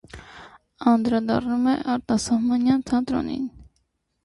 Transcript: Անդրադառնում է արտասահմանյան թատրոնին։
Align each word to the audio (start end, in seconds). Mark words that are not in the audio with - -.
Անդրադառնում 0.91 1.69
է 1.75 1.77
արտասահմանյան 1.97 2.83
թատրոնին։ 2.91 3.49